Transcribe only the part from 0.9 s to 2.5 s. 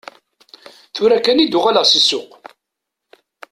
Tura kan i d-uɣaleɣ si ssuq.